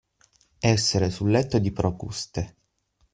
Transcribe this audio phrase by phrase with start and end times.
[0.57, 2.55] Essere sul letto di Procuste.